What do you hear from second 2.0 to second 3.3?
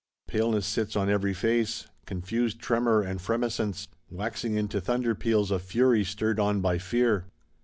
confused tremor and